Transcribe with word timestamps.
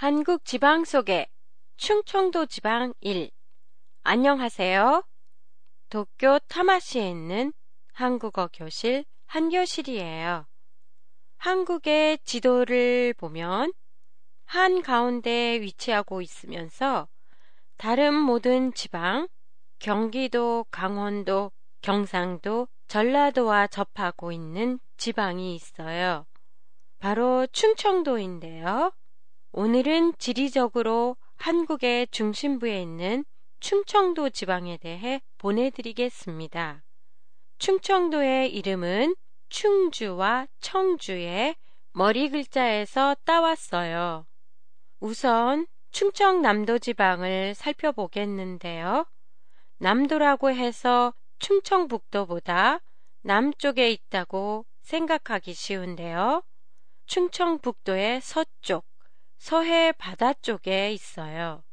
한국 0.00 0.46
지방 0.46 0.86
소개 0.86 1.26
충청도 1.76 2.46
지방 2.46 2.94
1 3.00 3.30
안녕하세요. 4.02 5.04
도쿄 5.90 6.38
타마시에 6.48 7.10
있는 7.10 7.52
한국어 7.92 8.48
교실 8.50 9.04
한교실이에요. 9.26 10.46
한국의 11.36 12.18
지도를 12.24 13.12
보면 13.18 13.74
한 14.46 14.80
가운데 14.80 15.60
위치하고 15.60 16.22
있으면서 16.22 17.06
다른 17.76 18.14
모든 18.14 18.72
지방, 18.72 19.28
경기도, 19.80 20.64
강원도, 20.70 21.52
경상도, 21.82 22.68
전라도와 22.88 23.66
접하고 23.66 24.32
있는 24.32 24.80
지방이 24.96 25.54
있어요. 25.54 26.24
바로 27.00 27.46
충청도인데요. 27.48 28.92
오늘은 29.52 30.14
지리적으로 30.18 31.16
한국의 31.36 32.06
중심부에 32.12 32.80
있는 32.80 33.24
충청도 33.58 34.30
지방에 34.30 34.76
대해 34.76 35.20
보내드리겠습니다. 35.38 36.84
충청도의 37.58 38.54
이름은 38.54 39.16
충주와 39.48 40.46
청주의 40.60 41.56
머리 41.92 42.30
글자에서 42.30 43.16
따왔어요. 43.24 44.24
우선 45.00 45.66
충청남도 45.90 46.78
지방을 46.78 47.54
살펴보겠는데요. 47.56 49.04
남도라고 49.78 50.52
해서 50.52 51.12
충청북도보다 51.40 52.80
남쪽에 53.22 53.90
있다고 53.90 54.64
생각하기 54.82 55.52
쉬운데요. 55.54 56.44
충청북도의 57.06 58.20
서쪽, 58.20 58.84
서해 59.40 59.90
바다 59.92 60.34
쪽에 60.34 60.92
있어요. 60.92 61.64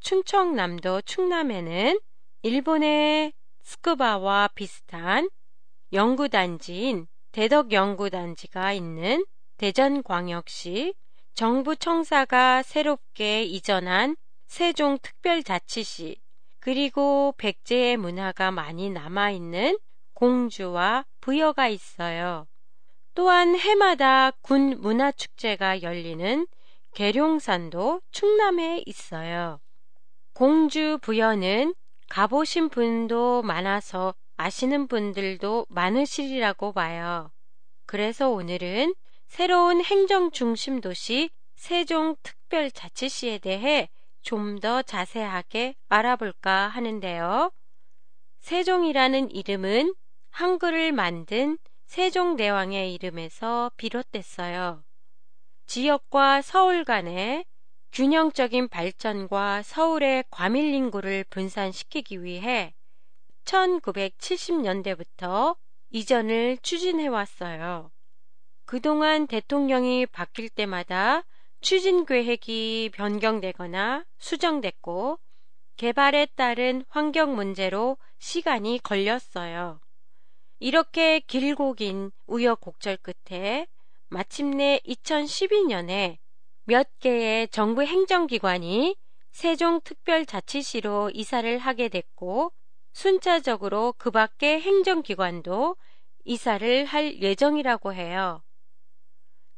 충청남도 0.00 1.02
충남에는 1.02 2.00
일본의 2.40 3.34
스쿠바와 3.62 4.48
비슷한 4.54 5.28
연구단지인 5.92 7.06
대덕연구단지가 7.32 8.72
있는 8.72 9.26
대전광역시 9.58 10.94
정부 11.34 11.76
청사가 11.76 12.62
새롭게 12.62 13.42
이전한 13.44 14.16
세종특별자치시 14.46 16.16
그리고 16.58 17.34
백제의 17.36 17.98
문화가 17.98 18.50
많이 18.50 18.88
남아있는 18.88 19.78
공주와 20.14 21.04
부여가 21.20 21.68
있어요. 21.68 22.46
또한 23.14 23.58
해마다 23.58 24.30
군 24.40 24.80
문화축제가 24.80 25.82
열리는 25.82 26.46
계룡산도 26.94 28.00
충남에 28.10 28.82
있어요. 28.86 29.60
공주 30.34 30.98
부여는 31.02 31.74
가보신 32.08 32.68
분도 32.68 33.42
많아서 33.42 34.14
아시는 34.36 34.88
분들도 34.88 35.66
많으시리라고 35.68 36.72
봐요. 36.72 37.30
그래서 37.86 38.30
오늘은 38.30 38.94
새로운 39.28 39.84
행정 39.84 40.30
중심 40.30 40.80
도시 40.80 41.30
세종특별자치시에 41.56 43.38
대해 43.38 43.88
좀 44.22 44.60
더 44.60 44.82
자세하게 44.82 45.74
알아볼까 45.88 46.68
하는데요. 46.68 47.50
세종이라는 48.40 49.30
이름은 49.30 49.94
한글을 50.30 50.92
만든 50.92 51.58
세종대왕의 51.86 52.94
이름에서 52.94 53.70
비롯됐어요. 53.76 54.84
지역과 55.70 56.42
서울 56.42 56.84
간의 56.84 57.46
균형적인 57.92 58.66
발전과 58.66 59.62
서울의 59.62 60.24
과밀 60.28 60.74
인구를 60.74 61.22
분산시키기 61.30 62.24
위해 62.24 62.74
1970년대부터 63.44 65.56
이전을 65.90 66.58
추진해 66.62 67.06
왔어요. 67.06 67.92
그동안 68.64 69.28
대통령이 69.28 70.06
바뀔 70.06 70.48
때마다 70.48 71.22
추진 71.60 72.04
계획이 72.04 72.90
변경되거나 72.92 74.04
수정됐고 74.18 75.20
개발에 75.76 76.26
따른 76.34 76.84
환경 76.88 77.36
문제로 77.36 77.96
시간이 78.18 78.80
걸렸어요. 78.82 79.80
이렇게 80.58 81.20
길고 81.20 81.74
긴 81.74 82.10
우여곡절 82.26 82.96
끝에 82.96 83.68
마침내 84.10 84.80
2012년에 84.86 86.18
몇 86.64 86.98
개의 86.98 87.48
정부 87.48 87.82
행정기관이 87.82 88.96
세종특별자치시로 89.30 91.10
이사를 91.14 91.58
하게 91.58 91.88
됐고 91.88 92.52
순차적으로 92.92 93.94
그 93.96 94.10
밖의 94.10 94.60
행정기관도 94.60 95.76
이사를 96.24 96.84
할 96.84 97.20
예정이라고 97.20 97.94
해요. 97.94 98.42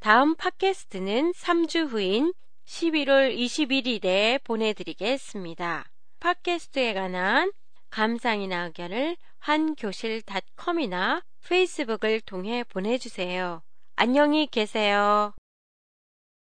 다음 0.01 0.35
팟캐스트는 0.37 1.33
3주 1.33 1.89
후인 1.89 2.35
11월 2.67 3.35
21일에 3.35 4.43
보내드리겠습니다. 4.45 5.87
팟캐스트에 6.21 6.93
관한 6.93 7.53
감상이나 7.89 8.67
의견을 8.67 9.17
한교실닷컴이나 9.39 11.23
페이스북을 11.49 12.21
통해 12.21 12.65
보내주세요. 12.65 13.62
안녕히 14.05 14.49
계세요. 14.49 15.33